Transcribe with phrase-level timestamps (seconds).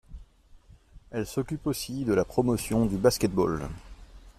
[1.11, 3.69] Elle s'occupe aussi de la promotion du basket-ball.